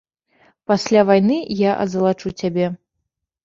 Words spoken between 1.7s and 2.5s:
азалачу